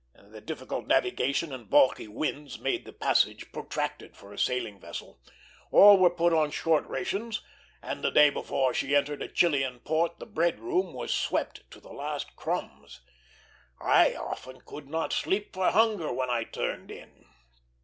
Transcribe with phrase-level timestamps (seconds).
[0.15, 5.19] The difficult navigation and balky winds made the passage protracted for a sailing vessel;
[5.69, 7.43] all were put on short rations,
[7.83, 11.79] and the day before she entered a Chilian port the bread room was swept to
[11.79, 13.01] the last crumbs.
[13.79, 17.25] "I often could not sleep for hunger when I turned in."